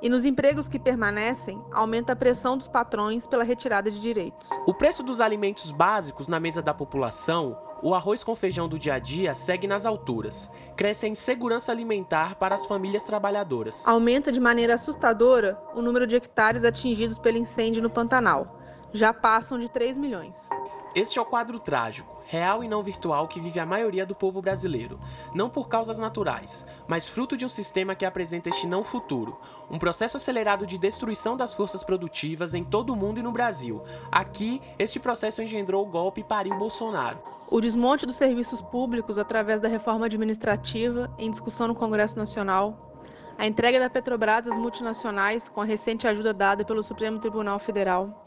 [0.00, 4.48] E nos empregos que permanecem, aumenta a pressão dos patrões pela retirada de direitos.
[4.66, 8.94] O preço dos alimentos básicos na mesa da população, o arroz com feijão do dia
[8.94, 10.50] a dia, segue nas alturas.
[10.76, 13.86] Cresce a insegurança alimentar para as famílias trabalhadoras.
[13.86, 18.58] Aumenta de maneira assustadora o número de hectares atingidos pelo incêndio no Pantanal.
[18.92, 20.48] Já passam de 3 milhões.
[20.96, 24.40] Este é o quadro trágico, real e não virtual que vive a maioria do povo
[24.40, 24.98] brasileiro,
[25.34, 29.38] não por causas naturais, mas fruto de um sistema que apresenta este não futuro,
[29.70, 33.82] um processo acelerado de destruição das forças produtivas em todo o mundo e no Brasil.
[34.10, 37.35] Aqui, este processo engendrou o golpe e pariu Bolsonaro.
[37.48, 42.92] O desmonte dos serviços públicos através da reforma administrativa em discussão no Congresso Nacional,
[43.38, 48.26] a entrega da Petrobras às multinacionais com a recente ajuda dada pelo Supremo Tribunal Federal,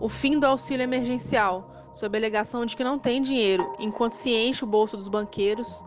[0.00, 4.30] o fim do auxílio emergencial sob a alegação de que não tem dinheiro, enquanto se
[4.30, 5.84] enche o bolso dos banqueiros,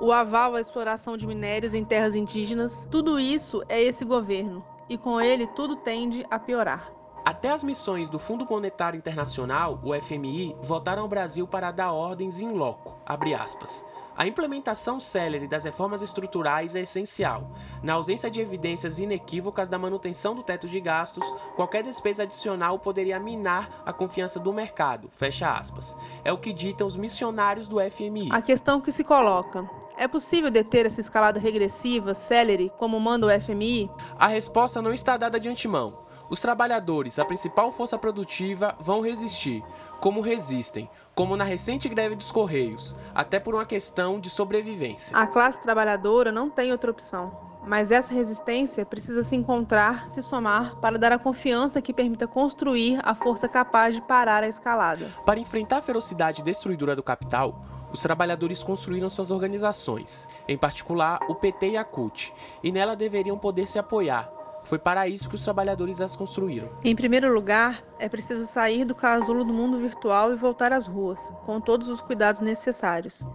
[0.00, 4.96] o aval à exploração de minérios em terras indígenas, tudo isso é esse governo, e
[4.96, 6.92] com ele tudo tende a piorar.
[7.26, 12.38] Até as missões do Fundo Monetário Internacional, o FMI, voltaram ao Brasil para dar ordens
[12.38, 13.84] em loco, abre aspas.
[14.16, 17.50] A implementação célere das reformas estruturais é essencial.
[17.82, 21.24] Na ausência de evidências inequívocas da manutenção do teto de gastos,
[21.56, 25.10] qualquer despesa adicional poderia minar a confiança do mercado.
[25.12, 25.96] Fecha aspas.
[26.24, 28.28] É o que ditam os missionários do FMI.
[28.30, 29.68] A questão que se coloca
[29.98, 33.90] é possível deter essa escalada regressiva, célere, como manda o FMI?
[34.16, 36.05] A resposta não está dada de antemão.
[36.28, 39.62] Os trabalhadores, a principal força produtiva, vão resistir,
[40.00, 45.16] como resistem, como na recente greve dos Correios, até por uma questão de sobrevivência.
[45.16, 47.30] A classe trabalhadora não tem outra opção,
[47.64, 52.98] mas essa resistência precisa se encontrar, se somar, para dar a confiança que permita construir
[53.04, 55.12] a força capaz de parar a escalada.
[55.24, 61.36] Para enfrentar a ferocidade destruidora do capital, os trabalhadores construíram suas organizações, em particular o
[61.36, 64.28] PT e a CUT, e nela deveriam poder se apoiar,
[64.66, 66.68] foi para isso que os trabalhadores as construíram.
[66.84, 71.32] Em primeiro lugar, é preciso sair do casulo do mundo virtual e voltar às ruas,
[71.44, 73.26] com todos os cuidados necessários.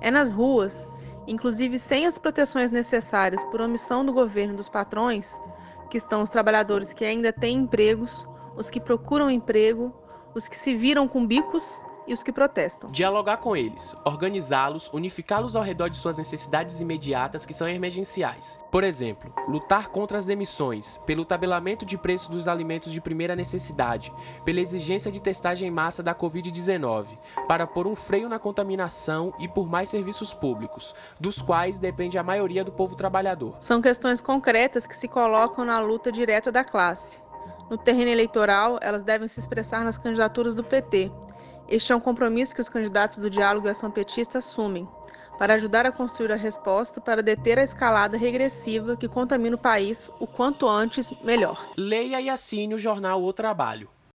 [0.00, 0.88] É nas ruas,
[1.26, 5.40] inclusive sem as proteções necessárias por omissão do governo dos patrões,
[5.88, 8.26] que estão os trabalhadores que ainda têm empregos,
[8.56, 9.94] os que procuram emprego,
[10.34, 12.90] os que se viram com bicos e os que protestam.
[12.90, 18.58] Dialogar com eles, organizá-los, unificá-los ao redor de suas necessidades imediatas que são emergenciais.
[18.70, 24.12] Por exemplo, lutar contra as demissões, pelo tabelamento de preço dos alimentos de primeira necessidade,
[24.44, 29.48] pela exigência de testagem em massa da Covid-19, para pôr um freio na contaminação e
[29.48, 33.54] por mais serviços públicos, dos quais depende a maioria do povo trabalhador.
[33.60, 37.20] São questões concretas que se colocam na luta direta da classe.
[37.70, 41.10] No terreno eleitoral, elas devem se expressar nas candidaturas do PT,
[41.72, 44.86] este é um compromisso que os candidatos do diálogo e ação petista assumem,
[45.38, 50.10] para ajudar a construir a resposta para deter a escalada regressiva que contamina o país
[50.20, 51.66] o quanto antes, melhor.
[51.74, 53.88] Leia e assine o jornal O Trabalho.